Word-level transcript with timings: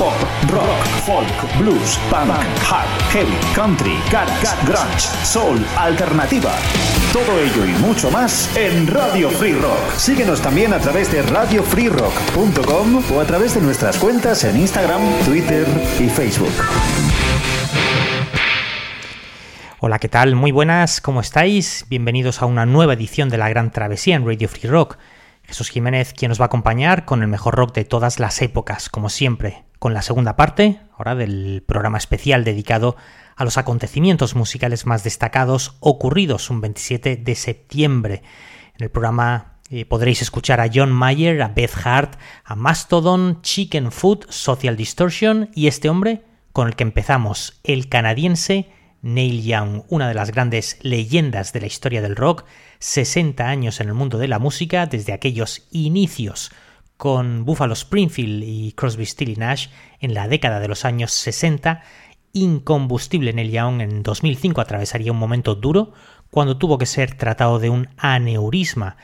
Pop, 0.00 0.14
rock, 0.48 0.86
folk, 1.04 1.58
blues, 1.58 1.98
punk, 2.08 2.30
hard, 2.64 2.88
heavy, 3.12 3.36
country, 3.54 3.98
garage, 4.10 4.48
grunge, 4.64 5.02
soul, 5.26 5.62
alternativa. 5.76 6.54
Todo 7.12 7.38
ello 7.38 7.66
y 7.66 7.72
mucho 7.82 8.10
más 8.10 8.56
en 8.56 8.86
Radio 8.86 9.28
Free 9.28 9.52
Rock. 9.52 9.92
Síguenos 9.98 10.40
también 10.40 10.72
a 10.72 10.78
través 10.78 11.12
de 11.12 11.20
radiofreerock.com 11.20 13.02
o 13.14 13.20
a 13.20 13.24
través 13.26 13.54
de 13.56 13.60
nuestras 13.60 13.98
cuentas 13.98 14.42
en 14.44 14.56
Instagram, 14.56 15.02
Twitter 15.26 15.66
y 15.98 16.08
Facebook. 16.08 16.54
Hola, 19.80 19.98
¿qué 19.98 20.08
tal? 20.08 20.34
Muy 20.34 20.50
buenas, 20.50 21.02
¿cómo 21.02 21.20
estáis? 21.20 21.84
Bienvenidos 21.90 22.40
a 22.40 22.46
una 22.46 22.64
nueva 22.64 22.94
edición 22.94 23.28
de 23.28 23.36
La 23.36 23.50
Gran 23.50 23.70
Travesía 23.70 24.16
en 24.16 24.24
Radio 24.24 24.48
Free 24.48 24.70
Rock. 24.70 24.96
Jesús 25.42 25.68
Jiménez, 25.68 26.14
quien 26.14 26.30
nos 26.30 26.40
va 26.40 26.44
a 26.44 26.46
acompañar 26.46 27.04
con 27.04 27.20
el 27.20 27.28
mejor 27.28 27.54
rock 27.54 27.74
de 27.74 27.84
todas 27.84 28.18
las 28.18 28.40
épocas, 28.40 28.88
como 28.88 29.10
siempre, 29.10 29.64
con 29.80 29.94
la 29.94 30.02
segunda 30.02 30.36
parte, 30.36 30.78
ahora 30.96 31.14
del 31.14 31.64
programa 31.66 31.96
especial 31.96 32.44
dedicado 32.44 32.96
a 33.34 33.44
los 33.44 33.56
acontecimientos 33.56 34.36
musicales 34.36 34.84
más 34.84 35.02
destacados 35.02 35.78
ocurridos 35.80 36.50
un 36.50 36.60
27 36.60 37.16
de 37.16 37.34
septiembre. 37.34 38.22
En 38.76 38.84
el 38.84 38.90
programa 38.90 39.54
eh, 39.70 39.86
podréis 39.86 40.20
escuchar 40.20 40.60
a 40.60 40.68
John 40.72 40.92
Mayer, 40.92 41.40
a 41.40 41.48
Beth 41.48 41.74
Hart, 41.82 42.20
a 42.44 42.54
Mastodon, 42.56 43.40
Chicken 43.40 43.90
Food, 43.90 44.26
Social 44.28 44.76
Distortion 44.76 45.48
y 45.54 45.66
este 45.66 45.88
hombre 45.88 46.24
con 46.52 46.68
el 46.68 46.76
que 46.76 46.82
empezamos, 46.82 47.58
el 47.64 47.88
canadiense 47.88 48.70
Neil 49.00 49.42
Young, 49.42 49.84
una 49.88 50.08
de 50.08 50.14
las 50.14 50.30
grandes 50.30 50.78
leyendas 50.82 51.54
de 51.54 51.60
la 51.62 51.68
historia 51.68 52.02
del 52.02 52.16
rock, 52.16 52.44
60 52.80 53.48
años 53.48 53.80
en 53.80 53.88
el 53.88 53.94
mundo 53.94 54.18
de 54.18 54.28
la 54.28 54.38
música 54.38 54.84
desde 54.84 55.14
aquellos 55.14 55.66
inicios 55.70 56.50
con 57.00 57.46
Buffalo 57.46 57.72
Springfield 57.72 58.44
y 58.44 58.72
Crosby, 58.72 59.06
Still 59.06 59.38
Nash 59.38 59.68
en 60.00 60.12
la 60.12 60.28
década 60.28 60.60
de 60.60 60.68
los 60.68 60.84
años 60.84 61.12
60, 61.12 61.82
incombustible 62.34 63.32
Neil 63.32 63.50
Young 63.50 63.80
en 63.80 64.02
2005 64.02 64.60
atravesaría 64.60 65.10
un 65.10 65.18
momento 65.18 65.54
duro 65.54 65.94
cuando 66.30 66.58
tuvo 66.58 66.76
que 66.76 66.84
ser 66.84 67.14
tratado 67.14 67.58
de 67.58 67.70
un 67.70 67.88
aneurisma. 67.96 68.98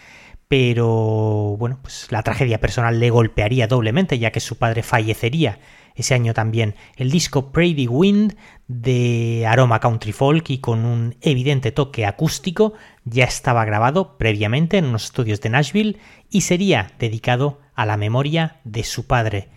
Pero 0.46 1.56
bueno, 1.58 1.78
pues 1.80 2.08
la 2.10 2.22
tragedia 2.22 2.60
personal 2.60 3.00
le 3.00 3.08
golpearía 3.08 3.66
doblemente 3.66 4.18
ya 4.18 4.30
que 4.30 4.40
su 4.40 4.56
padre 4.58 4.82
fallecería 4.82 5.58
ese 5.96 6.14
año 6.14 6.34
también. 6.34 6.76
El 6.96 7.10
disco 7.10 7.50
Pretty 7.50 7.88
Wind 7.88 8.36
de 8.68 9.44
aroma 9.48 9.80
country 9.80 10.12
folk 10.12 10.50
y 10.50 10.58
con 10.58 10.84
un 10.84 11.16
evidente 11.20 11.72
toque 11.72 12.06
acústico 12.06 12.74
ya 13.04 13.24
estaba 13.24 13.64
grabado 13.64 14.16
previamente 14.18 14.78
en 14.78 14.84
unos 14.84 15.06
estudios 15.06 15.40
de 15.40 15.50
Nashville 15.50 15.98
y 16.30 16.42
sería 16.42 16.92
dedicado 16.98 17.60
a 17.74 17.86
la 17.86 17.96
memoria 17.96 18.60
de 18.64 18.84
su 18.84 19.06
padre. 19.06 19.48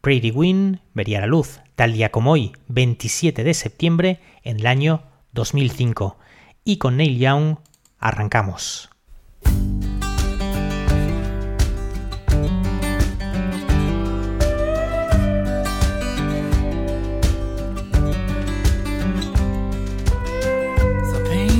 Pretty 0.00 0.30
Wind 0.30 0.80
vería 0.94 1.20
la 1.20 1.26
luz 1.26 1.60
tal 1.78 1.92
día 1.92 2.10
como 2.10 2.32
hoy, 2.32 2.52
27 2.66 3.44
de 3.44 3.54
septiembre, 3.54 4.20
en 4.42 4.58
el 4.58 4.66
año 4.66 5.04
2005. 5.32 6.18
Y 6.64 6.78
con 6.78 6.96
Neil 6.96 7.18
Young 7.18 7.58
arrancamos. 8.00 8.90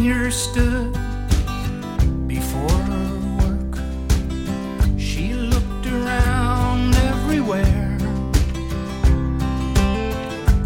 Peter 0.08 0.30
stood 0.30 0.92
before 2.26 2.80
her 2.91 3.10
work. 3.42 3.78
She 4.98 5.34
looked 5.34 5.86
around 5.86 6.94
everywhere. 6.94 7.98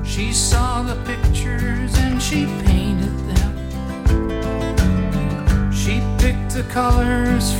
She 0.04 0.32
saw 0.32 0.82
the 0.84 0.94
pictures 1.04 1.92
and 1.98 2.22
she 2.22 2.46
painted 2.64 3.18
them. 3.34 3.52
She 5.72 6.00
picked 6.20 6.50
the 6.54 6.62
colors 6.70 7.52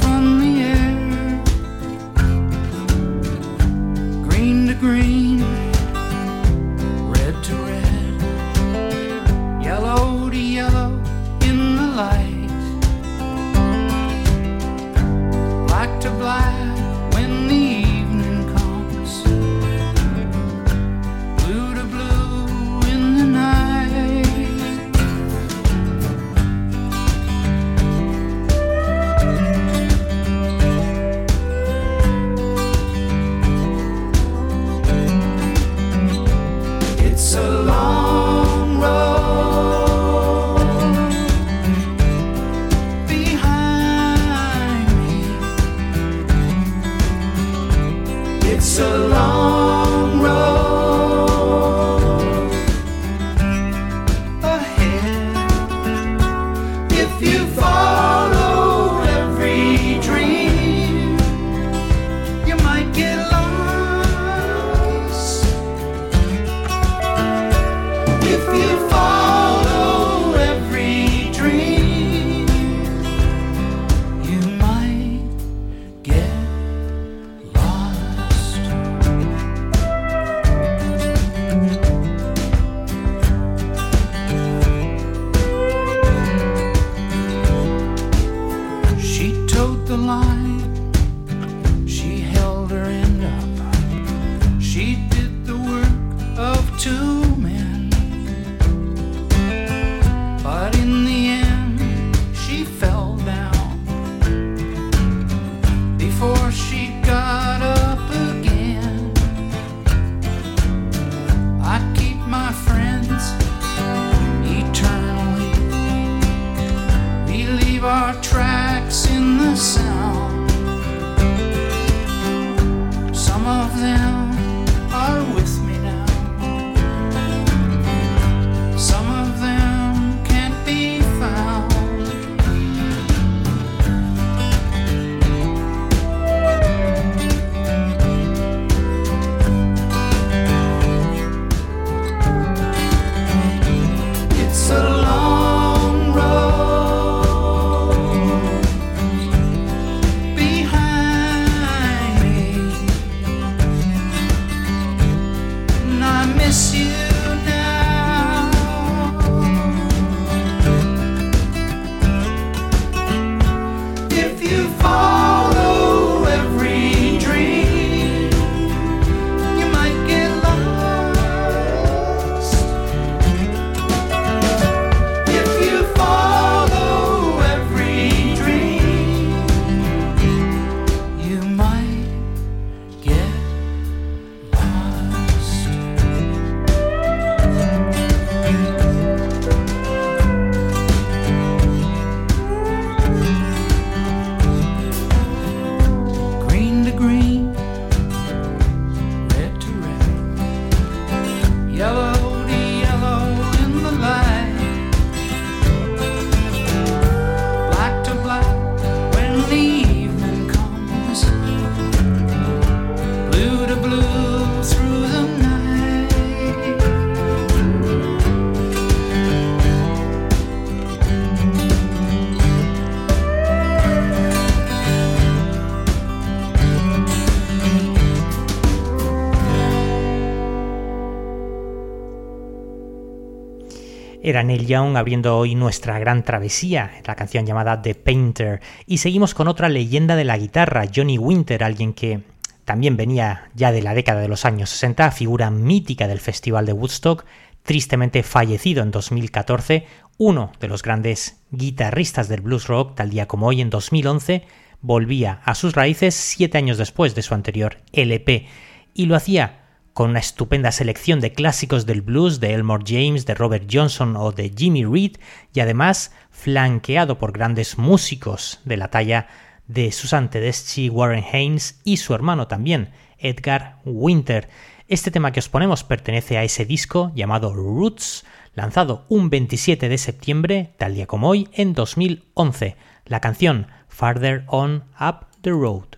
Era 234.32 234.42
Neil 234.42 234.66
Young 234.66 234.96
abriendo 234.96 235.36
hoy 235.36 235.54
nuestra 235.54 235.98
gran 235.98 236.24
travesía, 236.24 237.02
la 237.04 237.16
canción 237.16 237.44
llamada 237.44 237.82
The 237.82 237.94
Painter. 237.94 238.62
Y 238.86 238.96
seguimos 238.96 239.34
con 239.34 239.46
otra 239.46 239.68
leyenda 239.68 240.16
de 240.16 240.24
la 240.24 240.38
guitarra, 240.38 240.86
Johnny 240.90 241.18
Winter, 241.18 241.62
alguien 241.62 241.92
que 241.92 242.22
también 242.64 242.96
venía 242.96 243.50
ya 243.54 243.72
de 243.72 243.82
la 243.82 243.92
década 243.92 244.22
de 244.22 244.28
los 244.28 244.46
años 244.46 244.70
60, 244.70 245.10
figura 245.10 245.50
mítica 245.50 246.08
del 246.08 246.18
Festival 246.18 246.64
de 246.64 246.72
Woodstock, 246.72 247.26
tristemente 247.62 248.22
fallecido 248.22 248.82
en 248.82 248.90
2014, 248.90 249.84
uno 250.16 250.52
de 250.60 250.68
los 250.68 250.82
grandes 250.82 251.36
guitarristas 251.50 252.30
del 252.30 252.40
blues 252.40 252.68
rock, 252.68 252.94
tal 252.94 253.10
día 253.10 253.28
como 253.28 253.48
hoy 253.48 253.60
en 253.60 253.68
2011, 253.68 254.46
volvía 254.80 255.42
a 255.44 255.54
sus 255.54 255.74
raíces 255.74 256.14
siete 256.14 256.56
años 256.56 256.78
después 256.78 257.14
de 257.14 257.20
su 257.20 257.34
anterior 257.34 257.76
LP, 257.92 258.46
y 258.94 259.04
lo 259.04 259.14
hacía 259.14 259.61
con 259.92 260.10
una 260.10 260.20
estupenda 260.20 260.72
selección 260.72 261.20
de 261.20 261.32
clásicos 261.32 261.86
del 261.86 262.02
blues 262.02 262.40
de 262.40 262.54
Elmore 262.54 262.84
James, 262.86 263.26
de 263.26 263.34
Robert 263.34 263.68
Johnson 263.70 264.16
o 264.16 264.32
de 264.32 264.52
Jimmy 264.56 264.84
Reed, 264.84 265.16
y 265.52 265.60
además 265.60 266.12
flanqueado 266.30 267.18
por 267.18 267.32
grandes 267.32 267.78
músicos 267.78 268.60
de 268.64 268.76
la 268.76 268.88
talla 268.88 269.28
de 269.66 269.92
Susan 269.92 270.30
Tedeschi, 270.30 270.88
Warren 270.88 271.24
Haynes 271.32 271.80
y 271.84 271.98
su 271.98 272.14
hermano 272.14 272.48
también, 272.48 272.90
Edgar 273.18 273.78
Winter. 273.84 274.48
Este 274.88 275.10
tema 275.10 275.32
que 275.32 275.40
os 275.40 275.48
ponemos 275.48 275.84
pertenece 275.84 276.38
a 276.38 276.44
ese 276.44 276.64
disco 276.64 277.12
llamado 277.14 277.54
Roots, 277.54 278.24
lanzado 278.54 279.04
un 279.08 279.30
27 279.30 279.88
de 279.88 279.98
septiembre, 279.98 280.74
tal 280.78 280.94
día 280.94 281.06
como 281.06 281.28
hoy, 281.28 281.48
en 281.52 281.72
2011. 281.74 282.76
La 283.06 283.20
canción 283.20 283.68
Farther 283.88 284.44
On 284.48 284.84
Up 285.00 285.26
the 285.42 285.50
Road. 285.50 285.91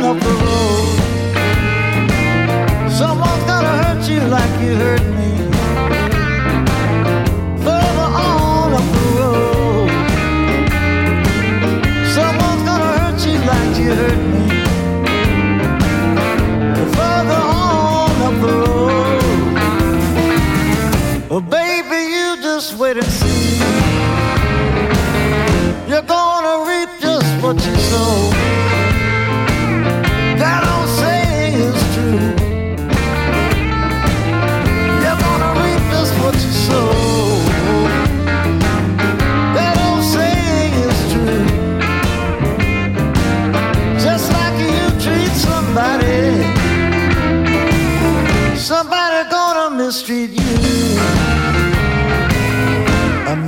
Up 0.00 0.18
the 0.20 0.34
road. 0.44 0.98
Someone's 2.90 3.44
gonna 3.44 3.74
hurt 3.82 4.08
you 4.08 4.20
like 4.20 4.54
you 4.62 4.74
hurt 4.76 5.02
me. 5.16 5.21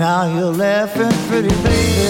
Now 0.04 0.26
you're 0.26 0.52
laughing, 0.52 1.10
pretty 1.28 1.48
baby. 1.62 2.03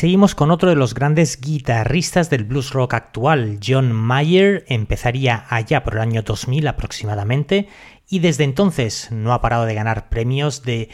Seguimos 0.00 0.34
con 0.34 0.50
otro 0.50 0.70
de 0.70 0.76
los 0.76 0.94
grandes 0.94 1.38
guitarristas 1.42 2.30
del 2.30 2.44
blues 2.44 2.70
rock 2.70 2.94
actual, 2.94 3.60
John 3.62 3.92
Mayer, 3.92 4.64
empezaría 4.66 5.44
allá 5.50 5.84
por 5.84 5.92
el 5.96 6.00
año 6.00 6.22
2000 6.22 6.68
aproximadamente 6.68 7.68
y 8.08 8.20
desde 8.20 8.44
entonces 8.44 9.08
no 9.10 9.34
ha 9.34 9.42
parado 9.42 9.66
de 9.66 9.74
ganar 9.74 10.08
premios 10.08 10.62
de 10.62 10.88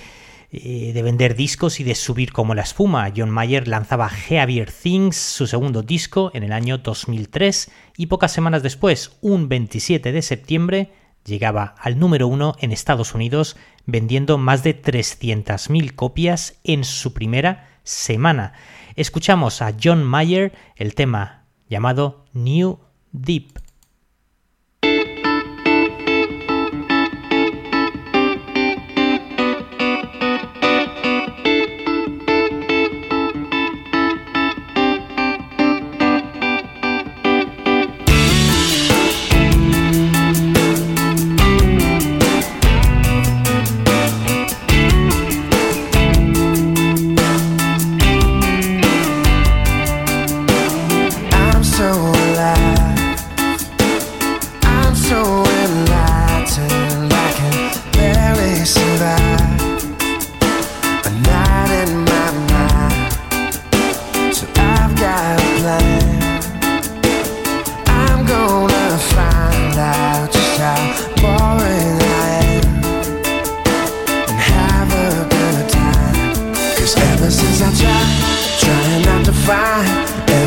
eh, 0.50 0.90
de 0.92 1.02
vender 1.02 1.36
discos 1.36 1.78
y 1.78 1.84
de 1.84 1.94
subir 1.94 2.32
como 2.32 2.56
la 2.56 2.62
espuma. 2.62 3.12
John 3.16 3.30
Mayer 3.30 3.68
lanzaba 3.68 4.08
Heavier 4.08 4.72
Things, 4.72 5.16
su 5.16 5.46
segundo 5.46 5.82
disco, 5.82 6.32
en 6.34 6.42
el 6.42 6.50
año 6.50 6.78
2003 6.78 7.70
y 7.96 8.06
pocas 8.06 8.32
semanas 8.32 8.64
después, 8.64 9.18
un 9.20 9.48
27 9.48 10.10
de 10.10 10.22
septiembre, 10.22 10.90
llegaba 11.24 11.76
al 11.78 12.00
número 12.00 12.26
uno 12.26 12.56
en 12.58 12.72
Estados 12.72 13.14
Unidos 13.14 13.56
vendiendo 13.84 14.36
más 14.36 14.64
de 14.64 14.82
300.000 14.82 15.94
copias 15.94 16.58
en 16.64 16.82
su 16.82 17.12
primera 17.12 17.68
semana. 17.84 18.54
Escuchamos 18.96 19.60
a 19.60 19.74
John 19.80 20.02
Mayer 20.04 20.54
el 20.74 20.94
tema 20.94 21.44
llamado 21.68 22.24
New 22.32 22.78
Deep. 23.12 23.65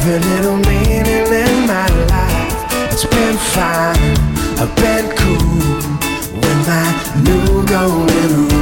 Every 0.02 0.18
little 0.30 0.56
meaning 0.56 1.28
in 1.28 1.68
my 1.68 1.86
life, 2.08 2.94
it's 2.94 3.06
been 3.06 3.36
fine, 3.36 4.16
I've 4.58 4.74
been 4.78 5.14
cool 5.14 6.40
with 6.40 6.60
my 6.66 6.88
new 7.22 7.68
golden 7.68 8.48
rule. 8.48 8.59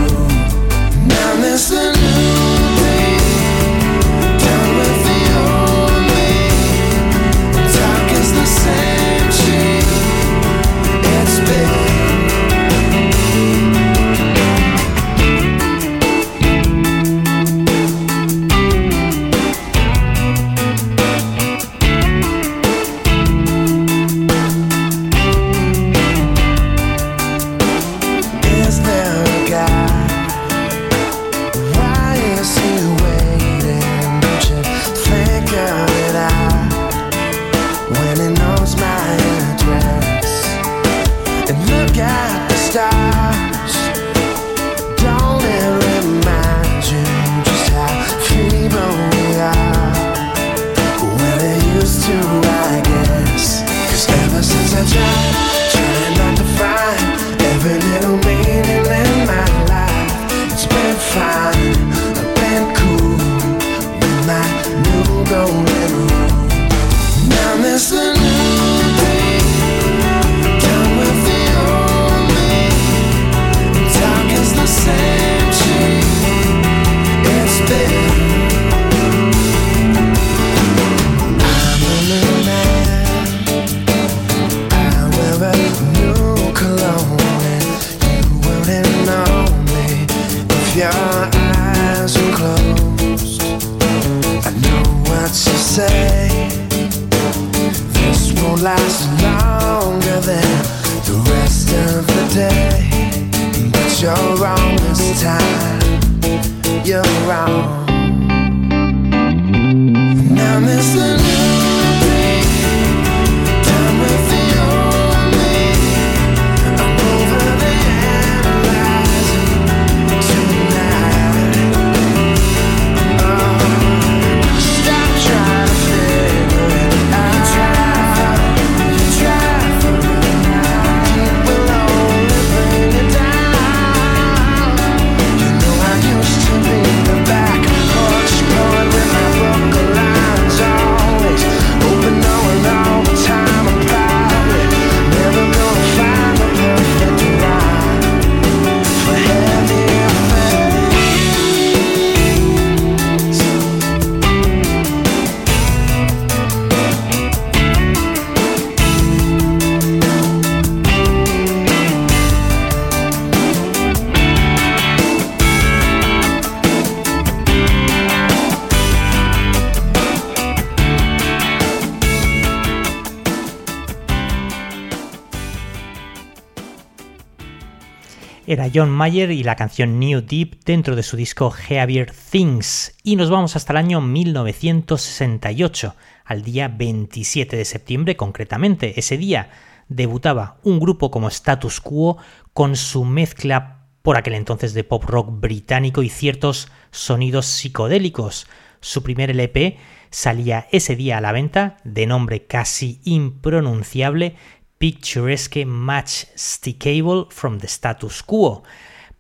John 178.74 178.90
Mayer 178.90 179.32
y 179.32 179.44
la 179.44 179.56
canción 179.56 180.00
New 180.00 180.22
Deep 180.22 180.64
dentro 180.66 180.96
de 180.96 181.04
su 181.04 181.18
disco 181.18 181.52
Heavier 181.52 182.12
Things. 182.12 182.96
Y 183.04 183.16
nos 183.16 183.30
vamos 183.30 183.56
hasta 183.56 183.74
el 183.74 183.78
año 183.78 184.02
1968, 184.02 185.96
al 186.26 186.44
día 186.44 186.68
27 186.68 187.56
de 187.56 187.66
septiembre 187.66 188.16
concretamente. 188.16 189.00
Ese 189.00 189.18
día 189.18 189.50
debutaba 189.90 190.58
un 190.64 190.80
grupo 190.80 191.12
como 191.12 191.28
Status 191.28 191.80
Quo 191.82 192.18
con 192.54 192.76
su 192.76 193.06
mezcla 193.06 193.86
por 194.02 194.18
aquel 194.18 194.36
entonces 194.36 194.74
de 194.74 194.84
pop 194.84 195.04
rock 195.04 195.30
británico 195.30 196.04
y 196.04 196.10
ciertos 196.10 196.70
sonidos 196.92 197.46
psicodélicos. 197.46 198.48
Su 198.80 199.04
primer 199.04 199.32
LP 199.32 199.78
salía 200.10 200.68
ese 200.72 200.96
día 200.96 201.18
a 201.18 201.22
la 201.22 201.32
venta, 201.32 201.78
de 201.84 202.06
nombre 202.06 202.46
casi 202.46 203.02
impronunciable, 203.04 204.36
Picturesque 204.78 205.66
Match 205.66 206.26
Stickable 206.36 207.28
from 207.30 207.60
the 207.60 207.68
Status 207.68 208.24
Quo. 208.24 208.64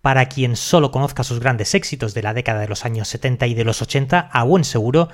Para 0.01 0.27
quien 0.27 0.55
solo 0.55 0.91
conozca 0.91 1.23
sus 1.23 1.39
grandes 1.39 1.73
éxitos 1.75 2.13
de 2.13 2.21
la 2.21 2.33
década 2.33 2.61
de 2.61 2.67
los 2.67 2.85
años 2.85 3.07
70 3.07 3.47
y 3.47 3.53
de 3.53 3.63
los 3.63 3.81
80, 3.81 4.19
a 4.31 4.43
buen 4.43 4.63
seguro 4.63 5.09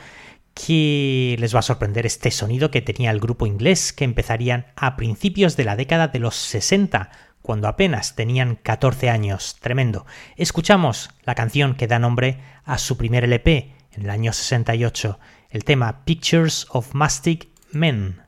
que 0.54 1.36
les 1.40 1.56
va 1.56 1.60
a 1.60 1.64
sorprender 1.64 2.06
este 2.06 2.30
sonido 2.32 2.70
que 2.70 2.82
tenía 2.82 3.12
el 3.12 3.20
grupo 3.20 3.48
inglés 3.48 3.92
que 3.92 4.04
empezarían 4.04 4.68
a 4.76 4.96
principios 4.96 5.58
de 5.58 5.64
la 5.64 5.76
década 5.76 6.10
de 6.10 6.20
los 6.20 6.36
60, 6.36 7.10
cuando 7.42 7.68
apenas 7.68 8.16
tenían 8.16 8.56
14 8.56 9.10
años. 9.10 9.58
Tremendo. 9.60 10.06
Escuchamos 10.36 11.10
la 11.24 11.36
canción 11.36 11.76
que 11.76 11.88
da 11.88 12.00
nombre 12.00 12.40
a 12.66 12.78
su 12.78 12.98
primer 12.98 13.24
LP 13.24 13.74
en 13.92 14.04
el 14.04 14.10
año 14.10 14.34
68, 14.34 15.20
el 15.50 15.64
tema 15.64 16.04
Pictures 16.06 16.68
of 16.70 16.94
Mastic 16.94 17.50
Men. 17.72 18.23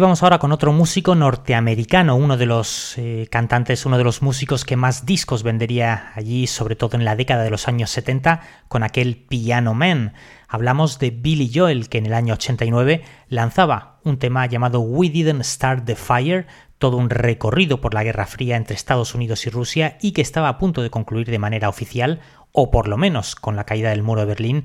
Y 0.00 0.02
vamos 0.02 0.22
ahora 0.22 0.38
con 0.38 0.50
otro 0.50 0.72
músico 0.72 1.14
norteamericano, 1.14 2.16
uno 2.16 2.38
de 2.38 2.46
los 2.46 2.96
eh, 2.96 3.28
cantantes, 3.30 3.84
uno 3.84 3.98
de 3.98 4.04
los 4.04 4.22
músicos 4.22 4.64
que 4.64 4.74
más 4.74 5.04
discos 5.04 5.42
vendería 5.42 6.12
allí, 6.14 6.46
sobre 6.46 6.74
todo 6.74 6.96
en 6.96 7.04
la 7.04 7.16
década 7.16 7.42
de 7.44 7.50
los 7.50 7.68
años 7.68 7.90
70, 7.90 8.40
con 8.68 8.82
aquel 8.82 9.18
Piano 9.18 9.74
Man. 9.74 10.14
Hablamos 10.48 10.98
de 11.00 11.10
Billy 11.10 11.50
Joel, 11.54 11.90
que 11.90 11.98
en 11.98 12.06
el 12.06 12.14
año 12.14 12.32
89 12.32 13.02
lanzaba 13.28 13.98
un 14.02 14.18
tema 14.18 14.46
llamado 14.46 14.80
We 14.80 15.10
Didn't 15.10 15.44
Start 15.44 15.84
the 15.84 15.96
Fire, 15.96 16.46
todo 16.78 16.96
un 16.96 17.10
recorrido 17.10 17.82
por 17.82 17.92
la 17.92 18.02
Guerra 18.02 18.24
Fría 18.24 18.56
entre 18.56 18.76
Estados 18.76 19.14
Unidos 19.14 19.46
y 19.46 19.50
Rusia 19.50 19.98
y 20.00 20.12
que 20.12 20.22
estaba 20.22 20.48
a 20.48 20.56
punto 20.56 20.80
de 20.80 20.88
concluir 20.88 21.30
de 21.30 21.38
manera 21.38 21.68
oficial, 21.68 22.20
o 22.52 22.70
por 22.70 22.88
lo 22.88 22.96
menos 22.96 23.36
con 23.36 23.54
la 23.54 23.64
caída 23.64 23.90
del 23.90 24.02
muro 24.02 24.22
de 24.22 24.28
Berlín, 24.28 24.64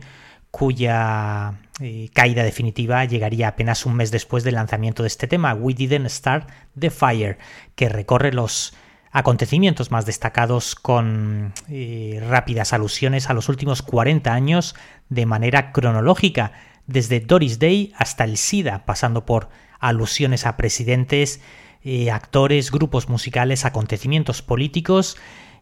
cuya 0.56 1.56
eh, 1.82 2.08
caída 2.14 2.42
definitiva 2.42 3.04
llegaría 3.04 3.50
apenas 3.50 3.86
un 3.86 3.96
mes 3.96 4.10
después 4.10 4.46
del 4.46 4.56
lanzamiento 4.56 5.04
de 5.04 5.08
este 5.08 5.28
tema, 5.28 5.54
We 5.54 5.74
Didn't 5.74 6.08
Start 6.08 6.50
the 6.80 6.92
Fire, 6.92 7.38
que 7.76 7.90
recorre 7.90 8.32
los 8.32 8.74
acontecimientos 9.12 9.92
más 9.92 10.06
destacados 10.06 10.76
con 10.76 11.52
eh, 11.68 12.24
rápidas 12.30 12.72
alusiones 12.72 13.30
a 13.30 13.34
los 13.34 13.50
últimos 13.50 13.82
40 13.82 14.34
años 14.34 14.76
de 15.10 15.26
manera 15.26 15.74
cronológica, 15.74 16.54
desde 16.88 17.20
Doris 17.20 17.60
Day 17.60 17.92
hasta 17.98 18.24
el 18.24 18.38
SIDA, 18.38 18.86
pasando 18.86 19.26
por 19.26 19.50
alusiones 19.82 20.46
a 20.46 20.56
presidentes, 20.56 21.42
eh, 21.84 22.12
actores, 22.12 22.72
grupos 22.72 23.10
musicales, 23.10 23.66
acontecimientos 23.66 24.42
políticos, 24.42 25.18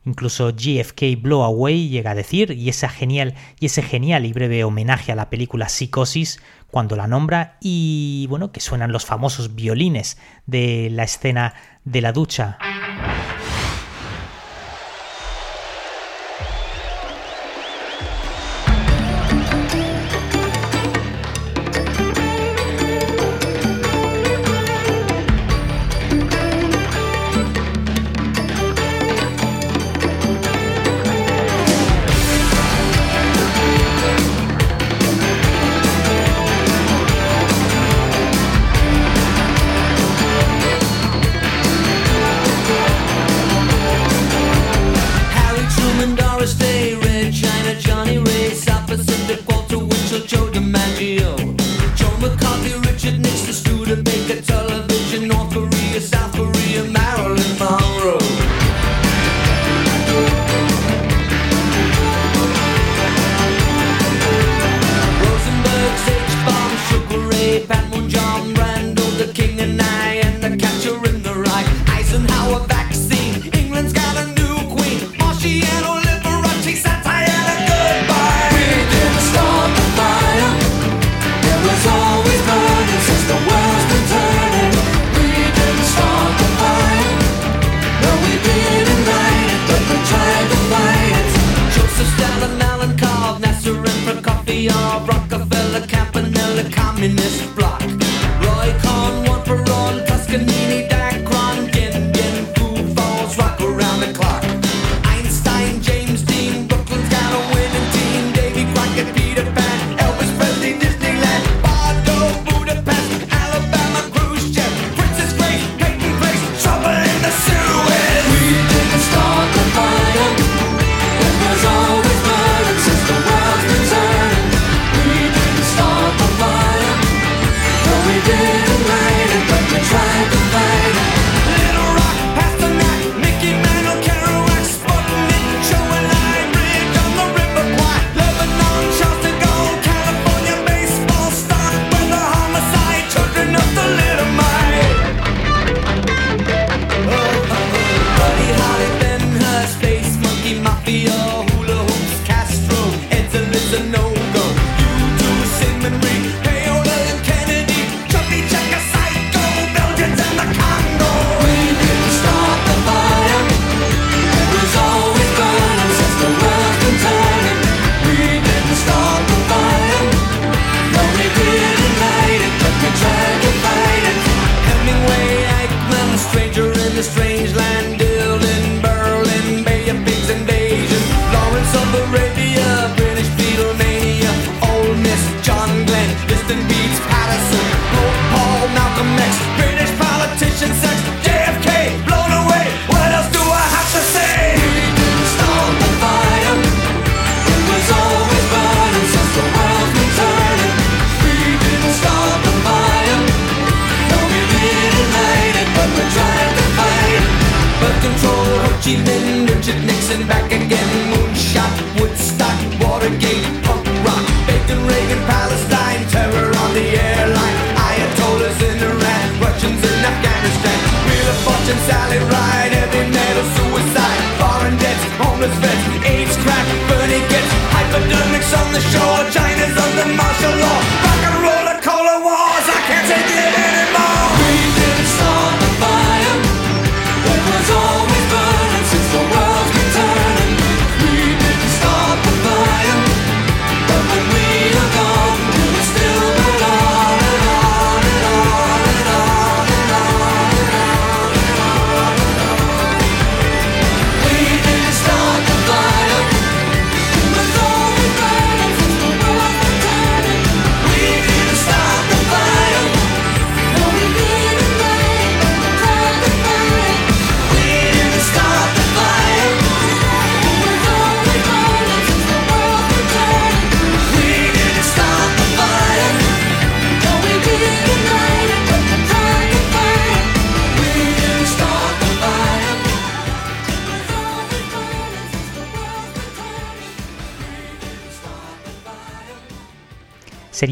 Incluso 0.05 0.51
GFK 0.51 1.21
Blow 1.21 1.43
Away 1.43 1.89
llega 1.89 2.11
a 2.11 2.15
decir, 2.15 2.51
y 2.51 2.69
ese 2.69 2.89
genial, 2.89 3.35
y 3.59 3.67
ese 3.67 3.81
genial 3.81 4.25
y 4.25 4.33
breve 4.33 4.63
homenaje 4.63 5.11
a 5.11 5.15
la 5.15 5.29
película 5.29 5.69
Psicosis 5.69 6.41
cuando 6.69 6.95
la 6.95 7.07
nombra, 7.07 7.57
y 7.61 8.25
bueno, 8.29 8.51
que 8.51 8.59
suenan 8.59 8.91
los 8.91 9.05
famosos 9.05 9.55
violines 9.55 10.17
de 10.45 10.89
la 10.91 11.03
escena 11.03 11.53
de 11.85 12.01
la 12.01 12.11
ducha. 12.11 12.57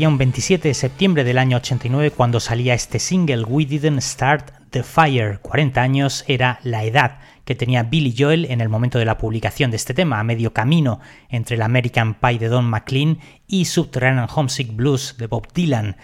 sería 0.01 0.09
un 0.09 0.17
27 0.17 0.67
de 0.67 0.73
septiembre 0.73 1.23
del 1.23 1.37
año 1.37 1.57
89 1.57 2.09
cuando 2.09 2.39
salía 2.39 2.73
este 2.73 2.97
single 2.97 3.43
We 3.43 3.65
Didn't 3.65 4.01
Start 4.01 4.49
the 4.71 4.81
Fire. 4.81 5.37
40 5.43 5.79
años 5.79 6.25
era 6.27 6.59
la 6.63 6.83
edad 6.85 7.19
que 7.45 7.53
tenía 7.53 7.83
Billy 7.83 8.15
Joel 8.17 8.45
en 8.45 8.61
el 8.61 8.69
momento 8.69 8.97
de 8.97 9.05
la 9.05 9.19
publicación 9.19 9.69
de 9.69 9.77
este 9.77 9.93
tema, 9.93 10.19
a 10.19 10.23
medio 10.23 10.53
camino 10.53 11.01
entre 11.29 11.55
el 11.55 11.61
American 11.61 12.15
Pie 12.15 12.39
de 12.39 12.47
Don 12.47 12.65
McLean 12.65 13.19
y 13.45 13.65
Subterranean 13.65 14.27
Homesick 14.33 14.75
Blues 14.75 15.17
de 15.19 15.27
Bob 15.27 15.53
Dylan. 15.53 15.97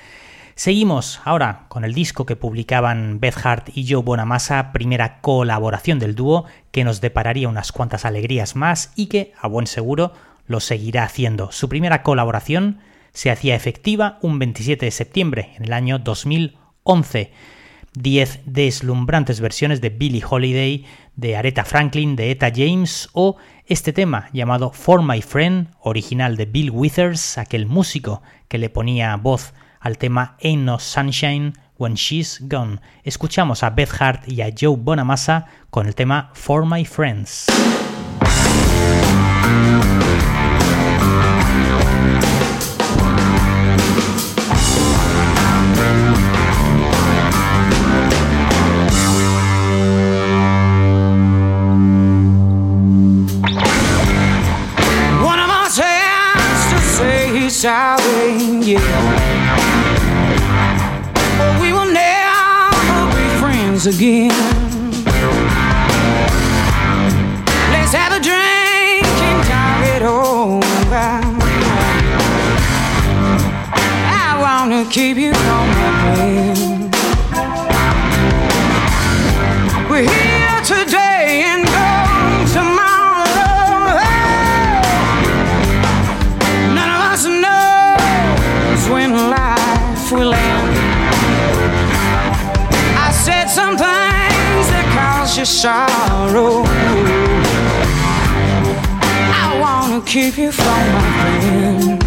Seguimos 0.53 1.19
ahora 1.25 1.65
con 1.67 1.83
el 1.83 1.95
disco 1.95 2.27
que 2.27 2.35
publicaban 2.35 3.19
Beth 3.19 3.43
Hart 3.43 3.69
y 3.73 3.91
Joe 3.91 4.03
Bonamassa, 4.03 4.73
primera 4.73 5.21
colaboración 5.21 5.97
del 5.97 6.13
dúo, 6.13 6.45
que 6.69 6.83
nos 6.83 7.01
depararía 7.01 7.49
unas 7.49 7.71
cuantas 7.71 8.05
alegrías 8.05 8.55
más 8.55 8.91
y 8.95 9.07
que, 9.07 9.33
a 9.41 9.47
buen 9.47 9.65
seguro, 9.65 10.13
lo 10.45 10.59
seguirá 10.59 11.03
haciendo. 11.03 11.51
Su 11.51 11.67
primera 11.67 12.03
colaboración 12.03 12.77
se 13.13 13.31
hacía 13.31 13.55
efectiva 13.55 14.19
un 14.21 14.39
27 14.39 14.85
de 14.85 14.91
septiembre 14.91 15.51
en 15.57 15.65
el 15.65 15.73
año 15.73 15.99
2011. 15.99 17.31
Diez 17.93 18.41
deslumbrantes 18.45 19.39
versiones 19.39 19.81
de 19.81 19.89
Billie 19.89 20.23
Holiday, 20.27 20.85
de 21.15 21.35
Aretha 21.35 21.65
Franklin, 21.65 22.15
de 22.15 22.31
Eta 22.31 22.51
James 22.55 23.09
o 23.13 23.37
este 23.65 23.91
tema 23.91 24.29
llamado 24.33 24.71
For 24.71 25.01
My 25.01 25.21
Friend, 25.21 25.69
original 25.81 26.37
de 26.37 26.45
Bill 26.45 26.69
Withers, 26.71 27.37
aquel 27.37 27.65
músico 27.65 28.21
que 28.47 28.57
le 28.57 28.69
ponía 28.69 29.15
voz 29.15 29.53
al 29.79 29.97
tema 29.97 30.37
Ain't 30.43 30.63
No 30.63 30.79
Sunshine 30.79 31.53
When 31.77 31.95
She's 31.95 32.39
Gone. 32.41 32.79
Escuchamos 33.03 33.63
a 33.63 33.69
Beth 33.69 33.91
Hart 33.99 34.27
y 34.27 34.41
a 34.41 34.53
Joe 34.57 34.77
Bonamassa 34.77 35.47
con 35.69 35.87
el 35.87 35.95
tema 35.95 36.31
For 36.33 36.65
My 36.65 36.85
Friends. 36.85 37.47
showering 57.67 58.63
you. 58.63 58.79
But 61.37 61.59
we 61.59 61.73
will 61.73 61.91
never 61.91 62.99
be 63.13 63.27
friends 63.41 63.87
again. 63.87 64.31
Let's 67.73 67.91
have 67.91 68.13
a 68.13 68.21
drink 68.29 69.05
and 69.29 69.39
talk 69.51 69.81
it 69.95 70.01
over. 70.01 71.07
I 74.15 74.37
wanna 74.39 74.89
keep 74.89 75.17
you 75.17 75.33
on 75.33 75.67
my 75.67 76.15
plane. 76.15 76.76
sorrow. 95.47 96.63
I 99.41 99.57
wanna 99.61 100.01
keep 100.05 100.37
you 100.37 100.51
from 100.51 100.65
my 100.65 101.11
friends. 101.21 102.06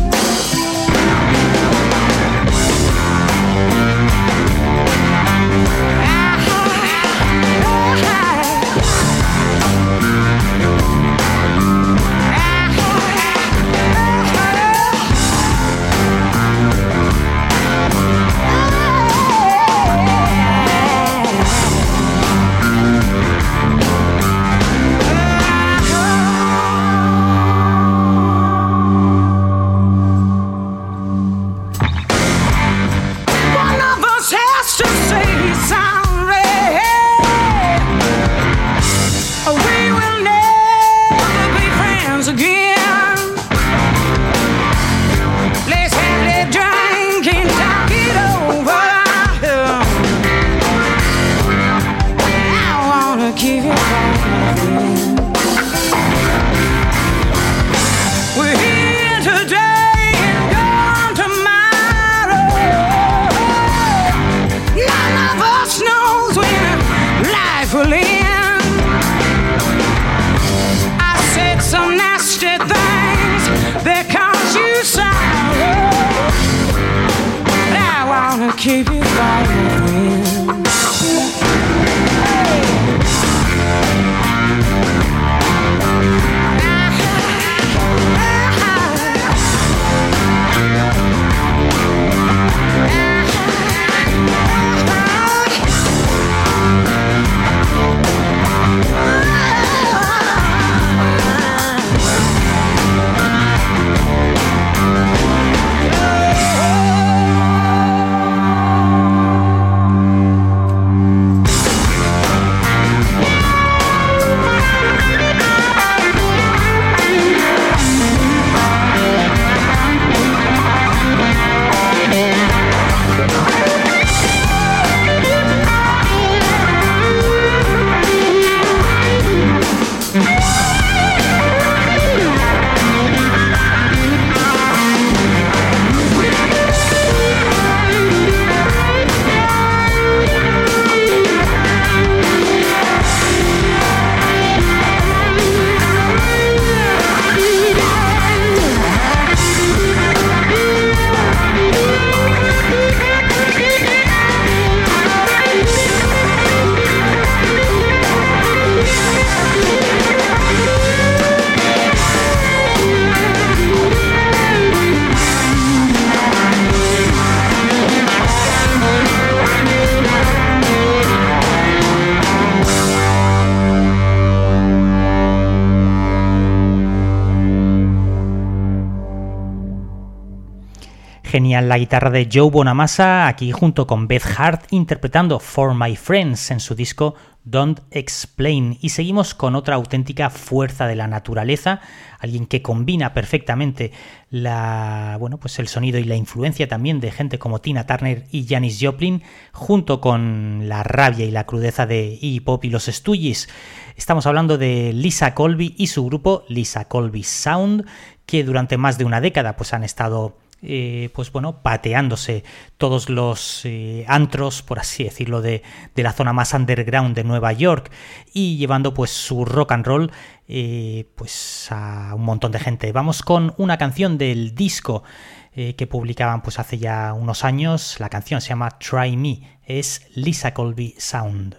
Genial 181.41 181.71
la 181.71 181.79
guitarra 181.79 182.11
de 182.11 182.29
Joe 182.31 182.51
Bonamassa, 182.51 183.27
aquí 183.27 183.51
junto 183.51 183.87
con 183.87 184.07
Beth 184.09 184.27
Hart 184.37 184.65
interpretando 184.73 185.41
For 185.41 185.75
My 185.75 185.97
Friends 185.97 186.51
en 186.51 186.61
su 186.61 186.75
disco 186.75 187.15
Don't 187.45 187.81
Explain. 187.93 188.77
Y 188.83 188.91
seguimos 188.91 189.35
con 189.35 189.55
otra 189.55 189.77
auténtica 189.77 190.29
fuerza 190.29 190.87
de 190.87 190.97
la 190.97 191.07
naturaleza, 191.07 191.81
alguien 192.19 192.45
que 192.45 192.61
combina 192.61 193.15
perfectamente 193.15 193.91
la, 194.29 195.17
bueno, 195.19 195.39
pues 195.39 195.59
el 195.59 195.69
sonido 195.69 195.99
y 195.99 196.05
la 196.05 196.15
influencia 196.15 196.69
también 196.69 197.01
de 197.01 197.11
gente 197.11 197.39
como 197.39 197.63
Tina 197.63 197.87
Turner 197.87 198.27
y 198.31 198.47
Janis 198.47 198.79
Joplin, 198.79 199.23
junto 199.55 200.03
con 200.03 200.69
la 200.69 200.83
rabia 200.83 201.25
y 201.25 201.31
la 201.31 201.47
crudeza 201.47 201.87
de 201.87 202.19
Iggy 202.21 202.41
Pop 202.41 202.63
y 202.67 202.69
los 202.69 202.85
Stooges. 202.85 203.49
Estamos 203.97 204.27
hablando 204.27 204.59
de 204.59 204.93
Lisa 204.93 205.35
Colby 205.35 205.75
y 205.79 205.87
su 205.87 206.05
grupo 206.05 206.45
Lisa 206.51 206.85
Colby 206.85 207.23
Sound, 207.23 207.87
que 208.27 208.45
durante 208.45 208.77
más 208.77 208.99
de 208.99 209.07
una 209.07 209.23
década 209.23 209.57
pues 209.57 209.73
han 209.73 209.85
estado 209.85 210.37
eh, 210.63 211.11
pues 211.15 211.33
bueno, 211.33 211.63
pateándose 211.63 212.45
todos 212.77 213.09
los 213.09 213.63
eh, 213.65 214.05
antros, 214.09 214.63
por 214.63 214.79
así 214.79 215.05
decirlo, 215.05 215.41
de, 215.43 215.63
de, 215.95 216.03
la 216.03 216.13
zona 216.13 216.33
más 216.33 216.53
underground 216.53 217.15
de 217.17 217.25
Nueva 217.25 217.53
York 217.53 217.91
y 218.33 218.57
llevando 218.57 218.93
pues 218.95 219.11
su 219.11 219.45
rock 219.45 219.73
and 219.73 219.87
roll 219.87 220.13
eh, 220.53 221.09
pues 221.15 221.69
a 221.71 222.13
un 222.17 222.25
montón 222.25 222.51
de 222.51 222.59
gente. 222.59 222.91
Vamos 222.91 223.23
con 223.23 223.55
una 223.57 223.79
canción 223.79 224.19
del 224.19 224.57
disco 224.57 225.05
eh, 225.53 225.77
que 225.77 225.87
publicaban 225.87 226.43
pues 226.43 226.59
hace 226.59 226.77
ya 226.77 227.13
unos 227.13 227.45
años. 227.45 228.01
La 228.01 228.09
canción 228.09 228.41
se 228.41 228.49
llama 228.49 228.71
Try 228.81 229.17
Me, 229.17 229.61
es 229.65 230.09
Lisa 230.17 230.53
Colby 230.53 230.97
Sound. 230.99 231.57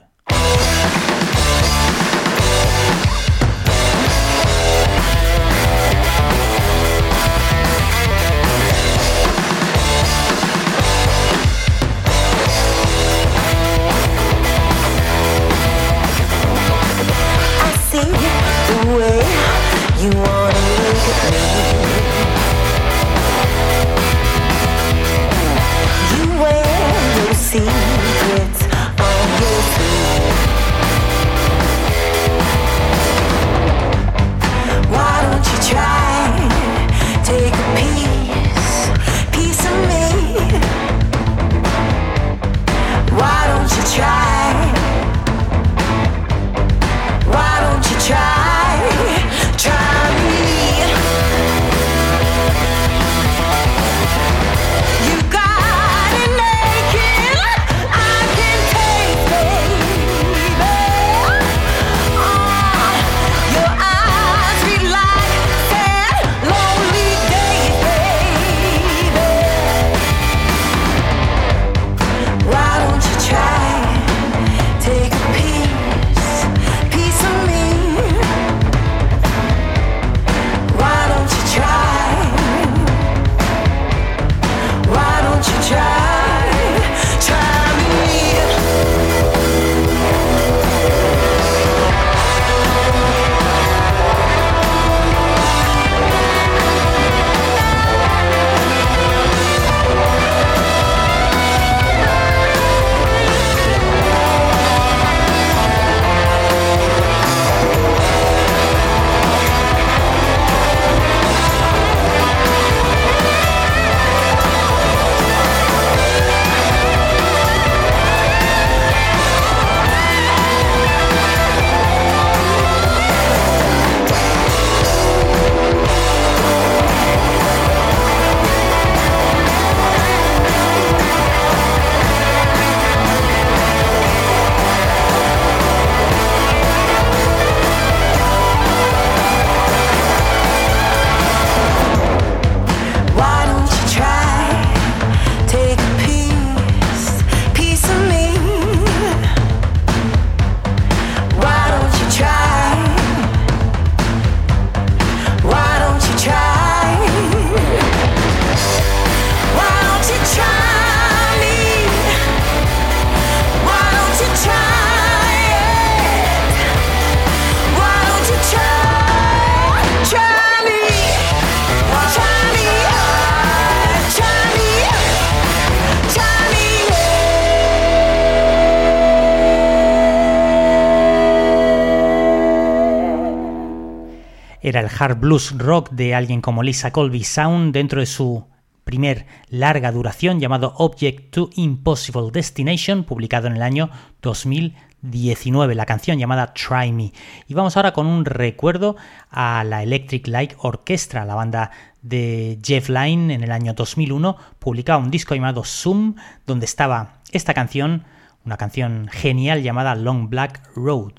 Era 184.71 184.79
el 184.79 184.89
hard 184.97 185.17
blues 185.19 185.53
rock 185.57 185.89
de 185.91 186.15
alguien 186.15 186.39
como 186.39 186.63
Lisa 186.63 186.91
Colby 186.91 187.25
Sound 187.25 187.73
dentro 187.73 187.99
de 187.99 188.05
su 188.05 188.47
primer 188.85 189.25
larga 189.49 189.91
duración 189.91 190.39
llamado 190.39 190.73
Object 190.77 191.29
to 191.31 191.49
Impossible 191.55 192.29
Destination, 192.31 193.03
publicado 193.03 193.47
en 193.47 193.57
el 193.57 193.63
año 193.63 193.89
2019, 194.21 195.75
la 195.75 195.85
canción 195.85 196.17
llamada 196.17 196.53
Try 196.53 196.93
Me. 196.93 197.11
Y 197.49 197.53
vamos 197.53 197.75
ahora 197.75 197.91
con 197.91 198.07
un 198.07 198.23
recuerdo 198.23 198.95
a 199.29 199.65
la 199.65 199.83
Electric 199.83 200.25
Light 200.29 200.53
Orchestra, 200.59 201.25
la 201.25 201.35
banda 201.35 201.71
de 202.01 202.57
Jeff 202.63 202.87
Lynne 202.87 203.33
en 203.33 203.43
el 203.43 203.51
año 203.51 203.73
2001, 203.73 204.37
publicaba 204.57 205.03
un 205.03 205.11
disco 205.11 205.35
llamado 205.35 205.65
Zoom, 205.65 206.15
donde 206.47 206.63
estaba 206.63 207.15
esta 207.33 207.53
canción, 207.53 208.05
una 208.45 208.55
canción 208.55 209.09
genial 209.11 209.63
llamada 209.63 209.95
Long 209.95 210.29
Black 210.29 210.61
Road. 210.77 211.11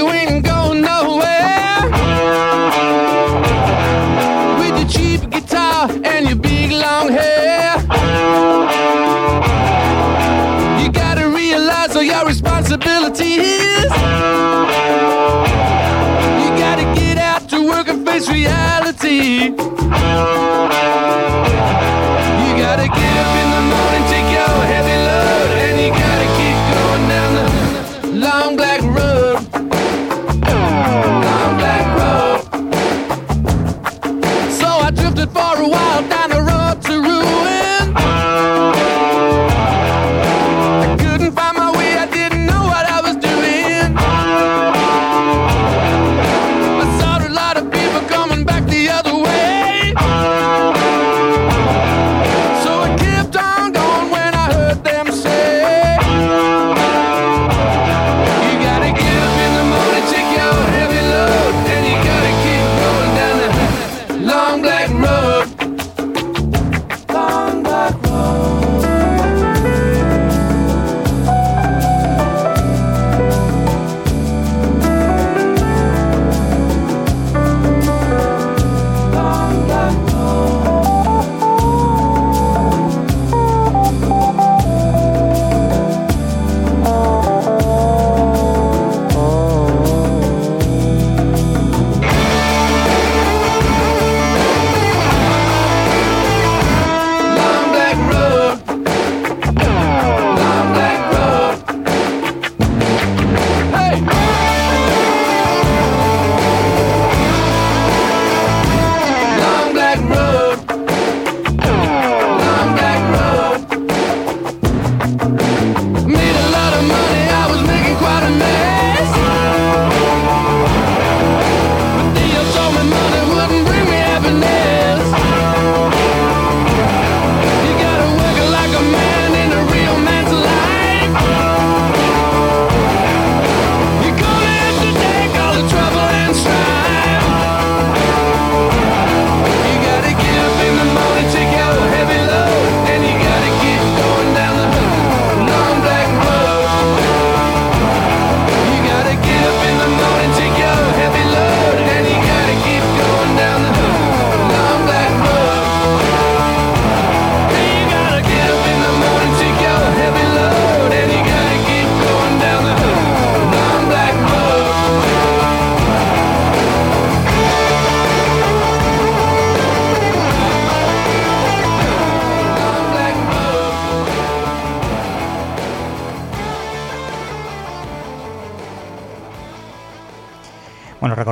You 0.00 0.08
ain't 0.08 0.39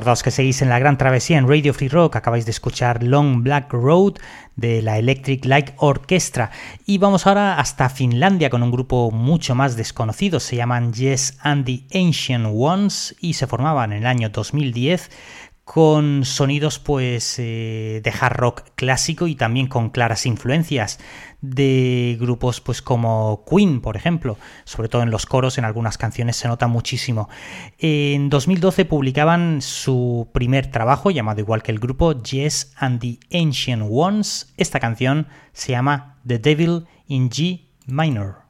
Recordaos 0.09 0.23
que 0.23 0.31
seguís 0.31 0.63
en 0.63 0.71
la 0.71 0.79
gran 0.79 0.97
travesía 0.97 1.37
en 1.37 1.47
Radio 1.47 1.75
Free 1.75 1.91
Rock, 1.91 2.17
acabáis 2.17 2.47
de 2.47 2.51
escuchar 2.51 3.03
Long 3.03 3.43
Black 3.43 3.71
Road 3.75 4.15
de 4.57 4.81
la 4.81 4.97
Electric 4.97 5.45
Light 5.45 5.73
Orchestra. 5.77 6.51
Y 6.87 6.97
vamos 6.97 7.27
ahora 7.27 7.61
hasta 7.61 7.91
Finlandia 7.91 8.49
con 8.49 8.63
un 8.63 8.71
grupo 8.71 9.11
mucho 9.11 9.55
más 9.55 9.77
desconocido, 9.77 10.41
se 10.41 10.57
llaman 10.57 10.95
Yes 10.95 11.37
and 11.43 11.67
the 11.67 11.83
Ancient 11.93 12.47
Ones 12.51 13.17
y 13.21 13.35
se 13.35 13.47
formaban 13.47 13.93
en 13.93 13.99
el 13.99 14.07
año 14.07 14.31
2010 14.31 15.11
con 15.65 16.25
sonidos 16.25 16.79
pues 16.79 17.39
eh, 17.39 18.01
de 18.03 18.11
hard 18.19 18.39
rock 18.39 18.63
clásico 18.77 19.27
y 19.27 19.35
también 19.35 19.67
con 19.67 19.91
claras 19.91 20.25
influencias 20.25 20.99
de 21.41 22.17
grupos 22.21 22.61
pues 22.61 22.83
como 22.83 23.45
Queen, 23.49 23.81
por 23.81 23.97
ejemplo, 23.97 24.37
sobre 24.65 24.89
todo 24.89 25.03
en 25.03 25.11
los 25.11 25.27
coros 25.27 25.59
en 25.59 25.65
algunas 25.65 25.99
canciones 25.99 26.37
se 26.37 26.49
nota 26.49 26.67
muchísimo. 26.67 27.29
En 27.79 28.29
2012 28.29 28.85
publicaban 28.85 29.63
su 29.63 30.29
primer 30.33 30.71
trabajo 30.71 31.11
llamado 31.11 31.41
igual 31.41 31.63
que 31.63 31.73
el 31.73 31.79
grupo 31.79 32.21
Yes 32.23 32.73
and 32.77 33.01
the 33.01 33.19
Ancient 33.37 33.85
Ones. 33.89 34.53
Esta 34.57 34.81
canción 34.81 35.29
se 35.53 35.73
llama 35.73 36.19
The 36.27 36.39
Devil 36.39 36.87
in 37.07 37.31
G 37.31 37.69
Minor. 37.87 38.48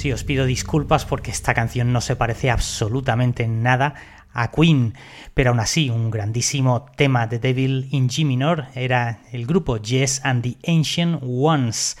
Pues 0.00 0.04
sí, 0.04 0.12
os 0.12 0.24
pido 0.24 0.46
disculpas 0.46 1.04
porque 1.04 1.30
esta 1.30 1.52
canción 1.52 1.92
no 1.92 2.00
se 2.00 2.16
parece 2.16 2.50
absolutamente 2.50 3.42
en 3.42 3.62
nada 3.62 3.96
a 4.32 4.50
Queen, 4.50 4.94
pero 5.34 5.50
aún 5.50 5.60
así 5.60 5.90
un 5.90 6.10
grandísimo 6.10 6.86
tema 6.96 7.26
de 7.26 7.38
Devil 7.38 7.86
in 7.90 8.08
G 8.08 8.24
minor 8.24 8.68
era 8.74 9.20
el 9.30 9.44
grupo 9.44 9.76
Yes 9.76 10.22
and 10.24 10.42
the 10.42 10.56
Ancient 10.66 11.20
Ones. 11.22 11.98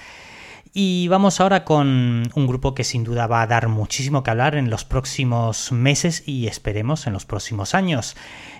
Y 0.72 1.08
vamos 1.08 1.40
ahora 1.40 1.64
con 1.64 2.30
un 2.32 2.46
grupo 2.46 2.76
que 2.76 2.84
sin 2.84 3.02
duda 3.02 3.26
va 3.26 3.42
a 3.42 3.46
dar 3.48 3.66
muchísimo 3.66 4.22
que 4.22 4.30
hablar 4.30 4.54
en 4.54 4.70
los 4.70 4.84
próximos 4.84 5.72
meses 5.72 6.22
y 6.26 6.46
esperemos 6.46 7.08
en 7.08 7.12
los 7.12 7.24
próximos 7.24 7.74
años. 7.74 8.16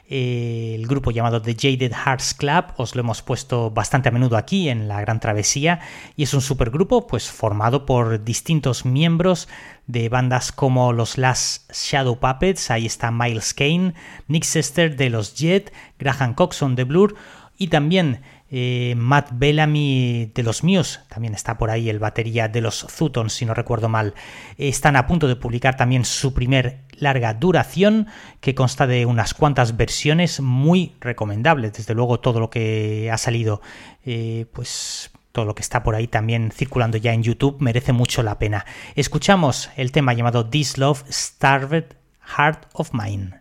El 0.09 0.89
grupo 0.89 1.13
llamado 1.13 1.41
The 1.41 1.55
Jaded 1.55 1.93
Hearts 1.93 2.35
Club 2.35 2.65
os 2.79 2.97
lo 2.97 3.03
hemos 3.03 3.23
puesto 3.23 3.71
bastante 3.71 4.09
a 4.09 4.13
menudo 4.13 4.37
aquí 4.37 4.69
en 4.69 4.89
la 4.89 5.01
Gran 5.01 5.21
Travesía 5.21 5.83
y 6.17 6.25
es 6.25 6.35
un 6.35 6.41
supergrupo 6.41 7.07
pues 7.07 7.31
formado 7.31 7.87
por 7.87 8.25
distintos 8.25 8.85
miembros 8.85 9.47
de 9.87 10.09
bandas 10.09 10.51
como 10.51 10.93
los 10.93 11.17
Last 11.17 11.71
Shadow 11.73 12.19
Puppets, 12.19 12.73
ahí 12.73 12.87
está 12.87 13.13
Miles 13.13 13.55
Kane, 13.55 13.95
Nick 14.27 14.43
Sester 14.43 14.97
de 14.97 15.11
los 15.11 15.37
Jet, 15.37 15.73
Graham 16.01 16.35
Coxon 16.35 16.75
de 16.75 16.83
Blur 16.83 17.15
y 17.57 17.69
también 17.69 18.21
eh, 18.51 18.95
Matt 18.97 19.31
Bellamy 19.33 20.33
de 20.35 20.43
los 20.43 20.65
Muse, 20.65 21.01
también 21.09 21.35
está 21.35 21.57
por 21.57 21.71
ahí 21.71 21.89
el 21.89 22.01
batería 22.01 22.49
de 22.49 22.61
los 22.61 22.87
Zutons, 22.91 23.33
si 23.33 23.47
no 23.47 23.55
recuerdo 23.55 23.89
mal. 23.89 24.15
Están 24.59 24.97
a 24.97 25.07
punto 25.07 25.29
de 25.29 25.37
publicar 25.37 25.77
también 25.77 26.05
su 26.05 26.35
primer 26.35 26.81
larga 26.93 27.35
duración, 27.35 28.09
que 28.41 28.55
consta 28.55 28.87
de 28.87 29.07
unas 29.07 29.35
cuantas 29.35 29.77
versiones 29.77 30.41
muy 30.41 30.97
recomendables. 31.01 31.73
Desde 31.75 31.95
luego, 31.95 32.19
todo 32.19 32.41
lo 32.41 32.51
que 32.51 33.09
ha 33.13 33.19
salido, 33.19 33.63
eh, 34.05 34.47
pues 34.53 35.13
todo 35.33 35.45
lo 35.45 35.55
que 35.55 35.63
está 35.63 35.85
por 35.85 35.95
ahí 35.95 36.09
también 36.09 36.51
circulando 36.51 36.99
ya 36.99 37.13
en 37.13 37.23
YouTube 37.23 37.59
merece 37.61 37.93
mucho 37.93 38.23
la 38.23 38.39
pena. 38.39 38.67
Escuchamos 38.97 39.71
el 39.77 39.93
tema 39.93 40.13
llamado 40.13 40.49
This 40.49 40.77
Love 40.77 41.05
Starved 41.09 41.95
Heart 42.37 42.67
of 42.73 42.91
Mine. 42.93 43.39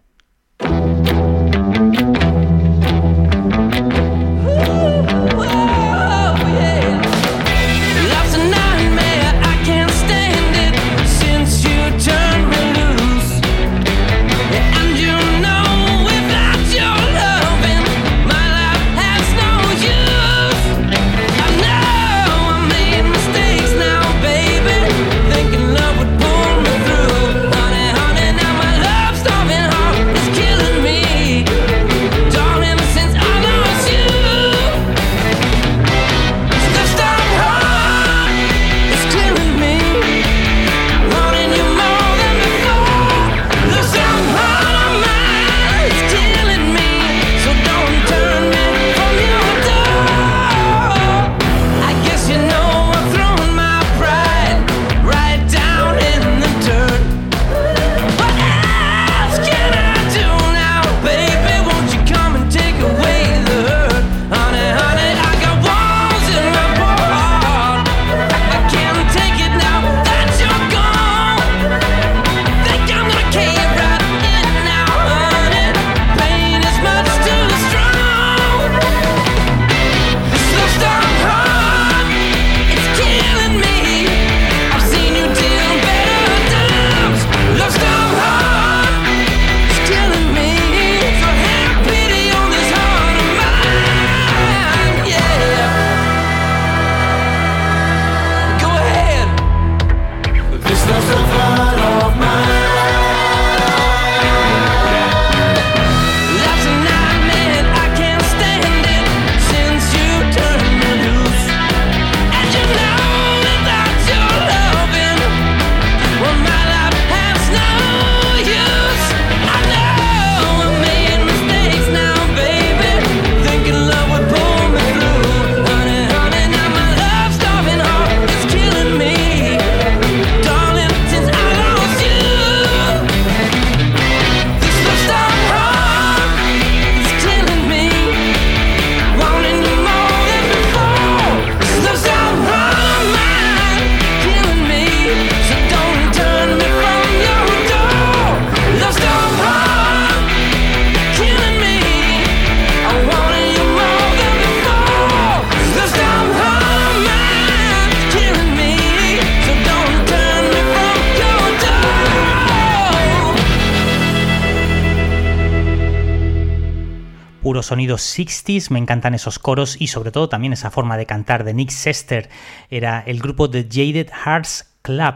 Puro 167.70 167.76
sonido 167.76 167.98
60s, 167.98 168.72
me 168.72 168.80
encantan 168.80 169.14
esos 169.14 169.38
coros 169.38 169.78
y 169.80 169.88
sobre 169.88 170.12
todo 170.12 170.28
también 170.28 170.54
esa 170.54 170.72
forma 170.72 170.98
de 170.98 171.06
cantar 171.06 171.44
de 171.44 171.54
Nick 171.54 171.70
Sester, 171.70 172.28
era 172.72 173.04
el 173.06 173.20
grupo 173.20 173.48
de 173.48 173.68
Jaded 173.70 174.10
Hearts 174.10 174.66
Club. 174.82 175.16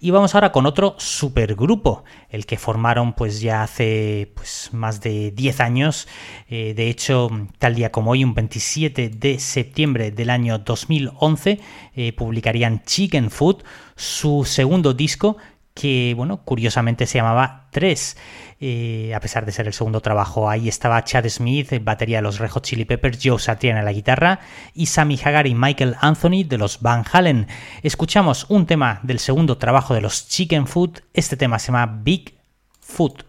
Y 0.00 0.10
vamos 0.10 0.34
ahora 0.34 0.52
con 0.52 0.66
otro 0.66 0.96
supergrupo, 0.98 2.04
el 2.28 2.44
que 2.44 2.58
formaron 2.58 3.14
pues 3.14 3.40
ya 3.40 3.62
hace 3.62 4.32
pues 4.34 4.68
más 4.72 5.00
de 5.00 5.30
10 5.30 5.60
años, 5.60 6.06
Eh, 6.50 6.74
de 6.74 6.90
hecho 6.90 7.30
tal 7.58 7.74
día 7.74 7.90
como 7.90 8.10
hoy, 8.10 8.22
un 8.22 8.34
27 8.34 9.08
de 9.08 9.38
septiembre 9.38 10.10
del 10.10 10.28
año 10.28 10.58
2011, 10.58 11.58
eh, 11.96 12.12
publicarían 12.12 12.82
Chicken 12.84 13.30
Food, 13.30 13.64
su 13.96 14.44
segundo 14.44 14.92
disco 14.92 15.38
que, 15.74 16.14
bueno, 16.16 16.42
curiosamente 16.44 17.06
se 17.06 17.18
llamaba 17.18 17.66
3, 17.72 18.16
eh, 18.60 19.12
a 19.14 19.20
pesar 19.20 19.44
de 19.44 19.52
ser 19.52 19.66
el 19.66 19.72
segundo 19.72 20.00
trabajo. 20.00 20.48
Ahí 20.48 20.68
estaba 20.68 21.02
Chad 21.02 21.28
Smith, 21.28 21.82
batería 21.82 22.18
de 22.18 22.22
los 22.22 22.38
Red 22.38 22.50
Chili 22.62 22.84
Peppers, 22.84 23.18
Joe 23.22 23.38
Satriani 23.38 23.80
en 23.80 23.84
la 23.84 23.92
guitarra 23.92 24.38
y 24.72 24.86
Sammy 24.86 25.18
Hagar 25.22 25.46
y 25.48 25.54
Michael 25.54 25.96
Anthony 26.00 26.44
de 26.46 26.58
los 26.58 26.80
Van 26.80 27.04
Halen. 27.10 27.48
Escuchamos 27.82 28.46
un 28.48 28.66
tema 28.66 29.00
del 29.02 29.18
segundo 29.18 29.58
trabajo 29.58 29.94
de 29.94 30.00
los 30.00 30.28
Chicken 30.28 30.68
Food, 30.68 31.00
este 31.12 31.36
tema 31.36 31.58
se 31.58 31.72
llama 31.72 32.00
Big 32.02 32.38
Food. 32.80 33.24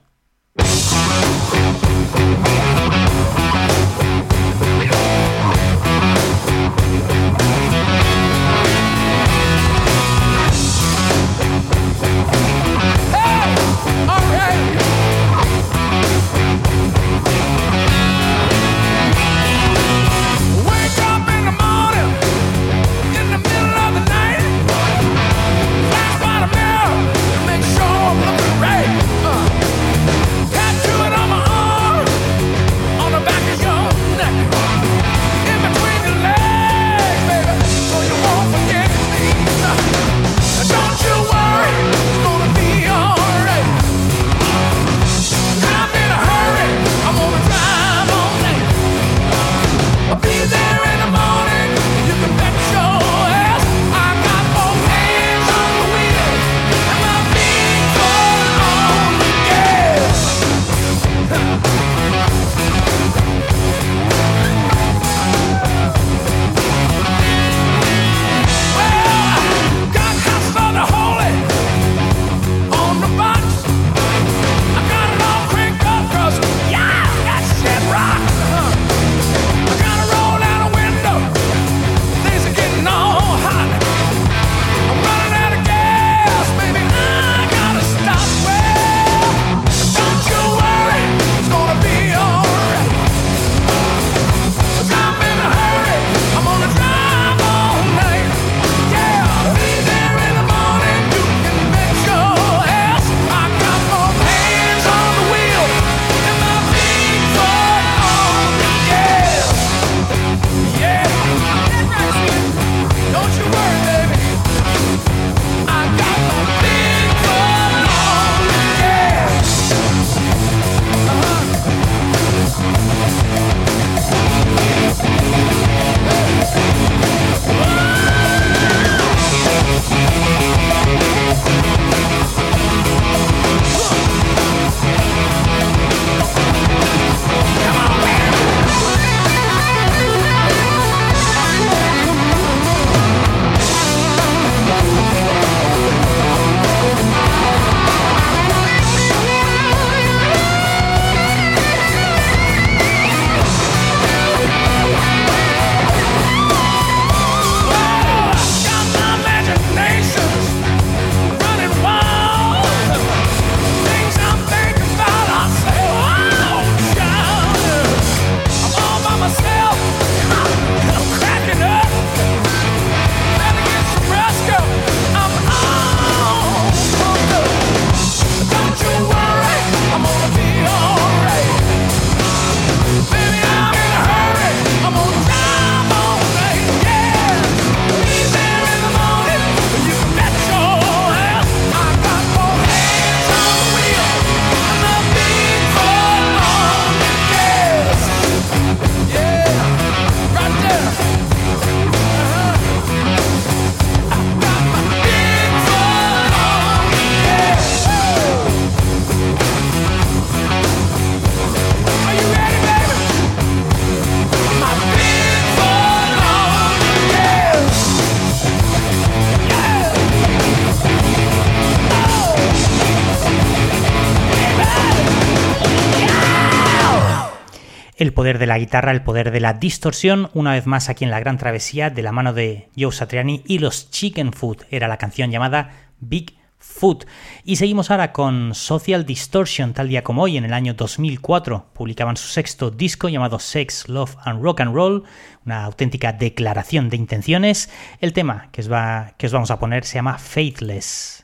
Poder 228.25 228.39
de 228.39 228.47
la 228.47 228.57
guitarra, 228.57 228.91
el 228.91 229.03
poder 229.03 229.29
de 229.29 229.39
la 229.39 229.53
distorsión, 229.53 230.31
una 230.33 230.53
vez 230.53 230.65
más 230.65 230.89
aquí 230.89 231.03
en 231.03 231.11
la 231.11 231.19
Gran 231.19 231.37
Travesía, 231.37 231.91
de 231.91 232.01
la 232.01 232.11
mano 232.11 232.33
de 232.33 232.69
Joe 232.75 232.91
Satriani 232.91 233.43
y 233.45 233.59
los 233.59 233.91
Chicken 233.91 234.33
Food. 234.33 234.63
Era 234.71 234.87
la 234.87 234.97
canción 234.97 235.29
llamada 235.29 235.91
Big 235.99 236.35
Food. 236.57 237.05
Y 237.43 237.57
seguimos 237.57 237.91
ahora 237.91 238.13
con 238.13 238.55
Social 238.55 239.05
Distortion, 239.05 239.75
tal 239.75 239.89
día 239.89 240.03
como 240.03 240.23
hoy, 240.23 240.37
en 240.37 240.45
el 240.45 240.53
año 240.53 240.73
2004. 240.73 241.67
Publicaban 241.71 242.17
su 242.17 242.27
sexto 242.27 242.71
disco 242.71 243.09
llamado 243.09 243.37
Sex, 243.37 243.89
Love 243.89 244.15
and 244.23 244.41
Rock 244.41 244.61
and 244.61 244.73
Roll, 244.73 245.03
una 245.45 245.63
auténtica 245.63 246.11
declaración 246.11 246.89
de 246.89 246.97
intenciones. 246.97 247.69
El 248.01 248.11
tema 248.13 248.49
que 248.51 248.61
os, 248.61 248.71
va, 248.71 249.13
que 249.19 249.27
os 249.27 249.33
vamos 249.33 249.51
a 249.51 249.59
poner 249.59 249.85
se 249.85 249.99
llama 249.99 250.17
Faithless. 250.17 251.23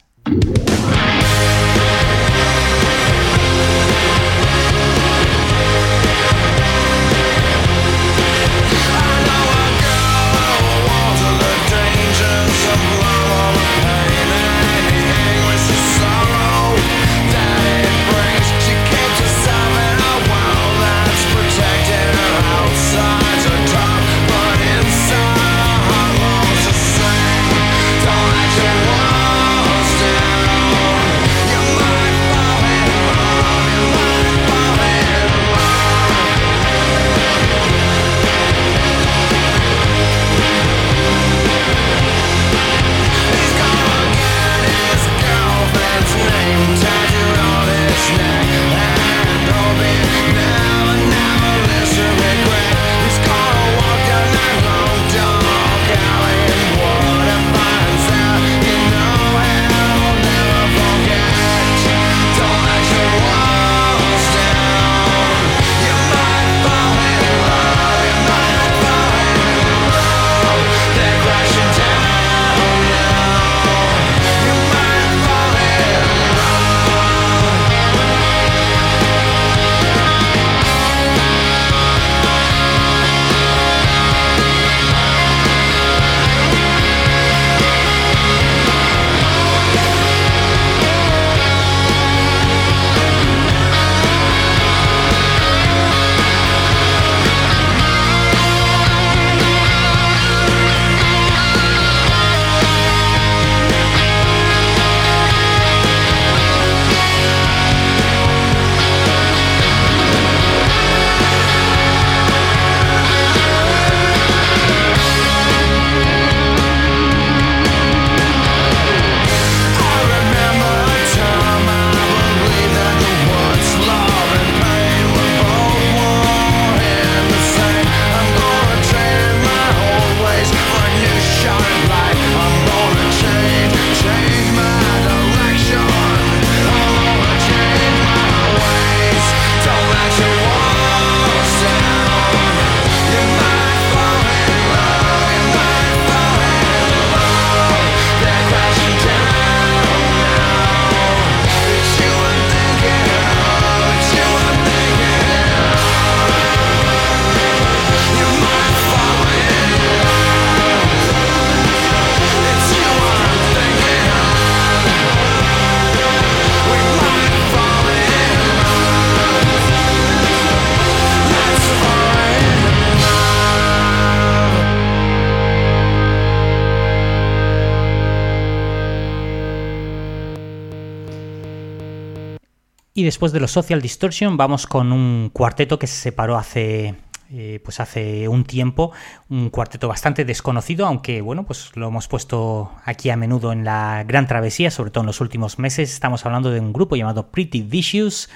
Después 183.11 183.33
de 183.33 183.41
los 183.41 183.51
Social 183.51 183.81
Distortion 183.81 184.37
vamos 184.37 184.65
con 184.65 184.93
un 184.93 185.31
cuarteto 185.33 185.77
que 185.77 185.85
se 185.85 185.97
separó 185.97 186.37
hace 186.37 186.95
eh, 187.29 187.59
pues 187.61 187.81
hace 187.81 188.29
un 188.29 188.45
tiempo, 188.45 188.93
un 189.27 189.49
cuarteto 189.49 189.89
bastante 189.89 190.23
desconocido, 190.23 190.85
aunque 190.85 191.19
bueno, 191.19 191.45
pues 191.45 191.71
lo 191.75 191.89
hemos 191.89 192.07
puesto 192.07 192.71
aquí 192.85 193.09
a 193.09 193.17
menudo 193.17 193.51
en 193.51 193.65
la 193.65 194.05
gran 194.07 194.27
travesía, 194.27 194.71
sobre 194.71 194.91
todo 194.91 195.01
en 195.01 195.07
los 195.07 195.19
últimos 195.19 195.59
meses. 195.59 195.91
Estamos 195.91 196.25
hablando 196.25 196.51
de 196.51 196.61
un 196.61 196.71
grupo 196.71 196.95
llamado 196.95 197.31
Pretty 197.31 197.63
Vicious 197.63 198.29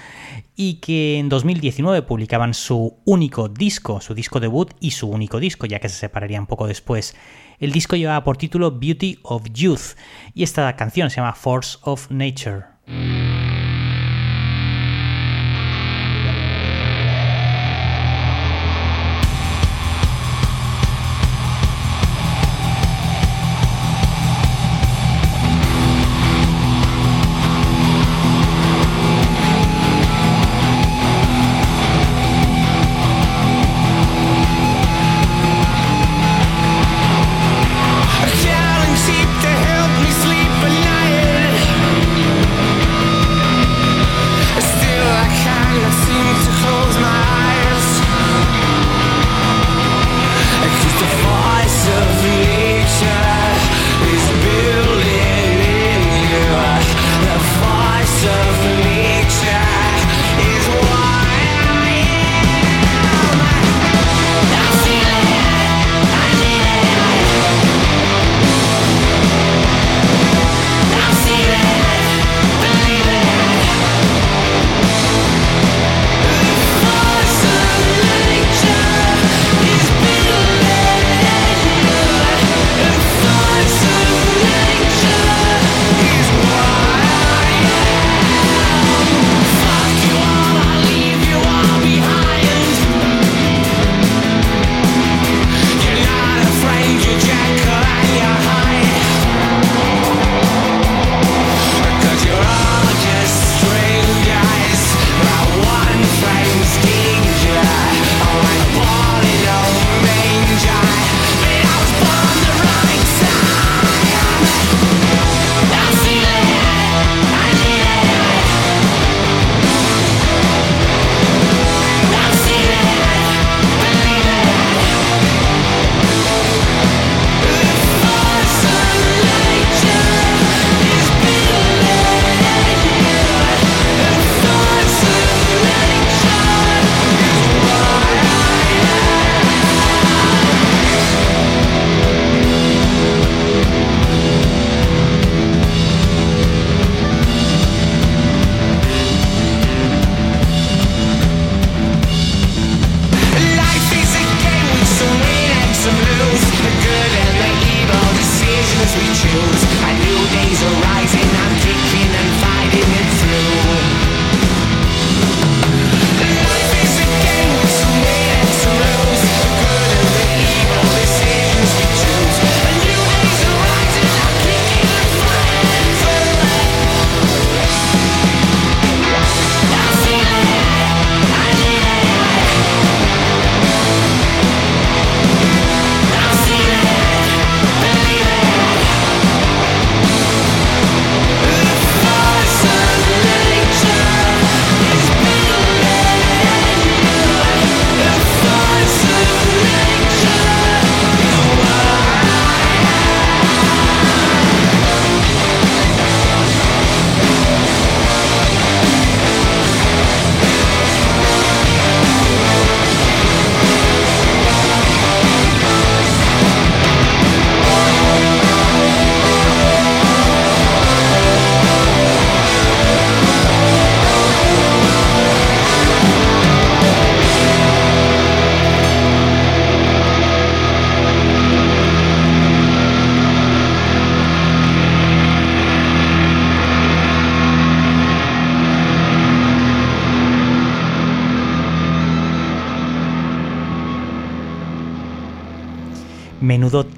y 0.58 0.82
que 0.82 1.20
en 1.20 1.30
2019 1.30 2.02
publicaban 2.02 2.54
su 2.54 2.98
único 3.06 3.48
disco, 3.48 4.02
su 4.02 4.14
disco 4.14 4.42
debut 4.42 4.74
y 4.82 4.92
su 4.92 5.08
único 5.08 5.40
disco, 5.40 5.66
ya 5.68 5.80
que 5.80 5.88
se 5.88 5.96
separarían 5.96 6.48
poco 6.48 6.68
después. 6.68 7.16
El 7.60 7.72
disco 7.72 7.96
llevaba 7.96 8.26
por 8.26 8.36
título 8.36 8.72
Beauty 8.72 9.20
of 9.24 9.44
Youth 9.54 9.96
y 10.34 10.44
esta 10.44 10.76
canción 10.76 11.10
se 11.10 11.16
llama 11.18 11.32
Force 11.32 11.78
of 11.84 12.12
Nature. 12.12 12.66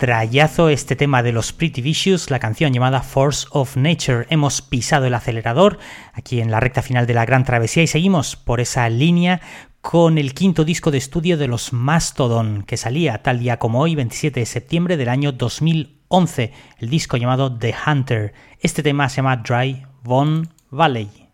Trayazo 0.07 0.69
este 0.69 0.95
tema 0.95 1.21
de 1.21 1.33
los 1.33 1.51
Pretty 1.51 1.81
Vicious, 1.81 2.31
la 2.31 2.39
canción 2.39 2.71
llamada 2.71 3.01
Force 3.01 3.45
of 3.51 3.75
Nature. 3.75 4.25
Hemos 4.29 4.61
pisado 4.61 5.05
el 5.05 5.13
acelerador 5.13 5.79
aquí 6.13 6.39
en 6.39 6.49
la 6.49 6.61
recta 6.61 6.81
final 6.81 7.05
de 7.05 7.13
la 7.13 7.25
Gran 7.25 7.43
Travesía 7.43 7.83
y 7.83 7.87
seguimos 7.87 8.37
por 8.37 8.61
esa 8.61 8.87
línea 8.87 9.41
con 9.81 10.17
el 10.17 10.33
quinto 10.33 10.63
disco 10.63 10.91
de 10.91 10.97
estudio 10.97 11.37
de 11.37 11.49
los 11.49 11.73
Mastodon, 11.73 12.63
que 12.63 12.77
salía 12.77 13.21
tal 13.21 13.39
día 13.39 13.59
como 13.59 13.81
hoy, 13.81 13.95
27 13.95 14.39
de 14.39 14.45
septiembre 14.45 14.95
del 14.95 15.09
año 15.09 15.33
2011, 15.33 16.53
el 16.77 16.89
disco 16.89 17.17
llamado 17.17 17.57
The 17.57 17.75
Hunter. 17.85 18.33
Este 18.61 18.83
tema 18.83 19.09
se 19.09 19.17
llama 19.17 19.35
Dry 19.35 19.85
Von 20.03 20.47
Valley. 20.71 21.26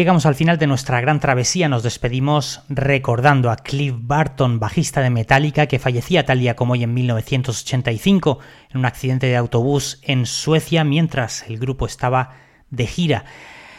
Llegamos 0.00 0.24
al 0.24 0.34
final 0.34 0.56
de 0.56 0.66
nuestra 0.66 0.98
gran 1.02 1.20
travesía. 1.20 1.68
Nos 1.68 1.82
despedimos 1.82 2.62
recordando 2.70 3.50
a 3.50 3.56
Cliff 3.56 3.94
Barton, 3.94 4.58
bajista 4.58 5.02
de 5.02 5.10
Metallica, 5.10 5.66
que 5.66 5.78
fallecía 5.78 6.24
tal 6.24 6.40
día 6.40 6.56
como 6.56 6.72
hoy 6.72 6.84
en 6.84 6.94
1985 6.94 8.38
en 8.70 8.78
un 8.78 8.86
accidente 8.86 9.26
de 9.26 9.36
autobús 9.36 10.00
en 10.02 10.24
Suecia 10.24 10.84
mientras 10.84 11.42
el 11.48 11.58
grupo 11.58 11.84
estaba 11.84 12.30
de 12.70 12.86
gira. 12.86 13.26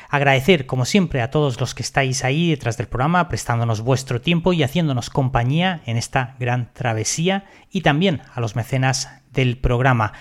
Agradecer, 0.10 0.68
como 0.68 0.86
siempre, 0.86 1.24
a 1.24 1.32
todos 1.32 1.60
los 1.60 1.74
que 1.74 1.82
estáis 1.82 2.24
ahí 2.24 2.52
detrás 2.52 2.78
del 2.78 2.88
programa, 2.88 3.28
prestándonos 3.28 3.82
vuestro 3.82 4.22
tiempo 4.22 4.54
y 4.54 4.62
haciéndonos 4.62 5.10
compañía 5.10 5.82
en 5.88 5.98
esta 5.98 6.36
gran 6.40 6.72
travesía, 6.74 7.46
y 7.72 7.82
también 7.82 8.22
a 8.32 8.42
los 8.42 8.56
mecenas 8.56 9.10
del 9.32 9.58
programa. 9.58 10.14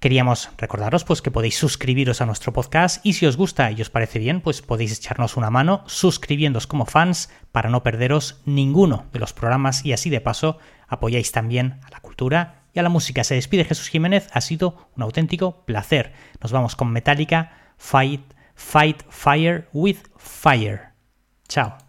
Queríamos 0.00 0.50
recordaros 0.58 1.04
pues 1.04 1.22
que 1.22 1.32
podéis 1.32 1.58
suscribiros 1.58 2.20
a 2.20 2.26
nuestro 2.26 2.52
podcast 2.52 3.04
y 3.04 3.14
si 3.14 3.26
os 3.26 3.36
gusta 3.36 3.72
y 3.72 3.82
os 3.82 3.90
parece 3.90 4.20
bien, 4.20 4.40
pues 4.40 4.62
podéis 4.62 4.96
echarnos 4.96 5.36
una 5.36 5.50
mano 5.50 5.82
suscribiéndoos 5.86 6.68
como 6.68 6.86
fans 6.86 7.30
para 7.50 7.68
no 7.68 7.82
perderos 7.82 8.40
ninguno 8.44 9.06
de 9.12 9.18
los 9.18 9.32
programas 9.32 9.84
y 9.84 9.92
así 9.92 10.08
de 10.08 10.20
paso 10.20 10.58
apoyáis 10.86 11.32
también 11.32 11.80
a 11.84 11.90
la 11.90 12.00
cultura 12.00 12.62
y 12.72 12.78
a 12.78 12.82
la 12.82 12.88
música. 12.90 13.24
Se 13.24 13.34
despide 13.34 13.64
Jesús 13.64 13.88
Jiménez, 13.88 14.28
ha 14.32 14.40
sido 14.40 14.88
un 14.96 15.02
auténtico 15.02 15.64
placer. 15.64 16.12
Nos 16.40 16.52
vamos 16.52 16.76
con 16.76 16.92
Metallica, 16.92 17.74
Fight, 17.76 18.22
Fight 18.54 19.02
Fire 19.08 19.68
with 19.72 19.98
Fire. 20.16 20.92
Chao. 21.48 21.87